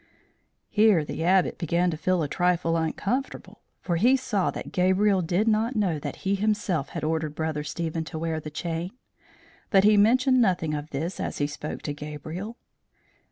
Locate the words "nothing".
10.41-10.73